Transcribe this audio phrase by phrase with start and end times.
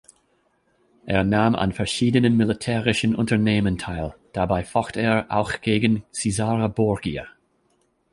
[1.05, 7.27] Er nahm an verschiedenen militärischen Unternehmen teil, dabei focht er auch gegen Cesare Borgia.